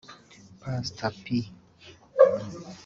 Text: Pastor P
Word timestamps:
Pastor 0.61 1.11
P 1.23 1.53